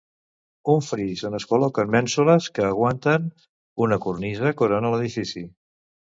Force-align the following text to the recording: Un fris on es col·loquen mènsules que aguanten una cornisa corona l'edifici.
Un 0.75 0.79
fris 0.85 1.19
on 1.29 1.37
es 1.39 1.45
col·loquen 1.51 1.91
mènsules 1.97 2.47
que 2.57 2.65
aguanten 2.69 3.29
una 3.87 4.01
cornisa 4.09 4.57
corona 4.65 4.95
l'edifici. 4.97 5.47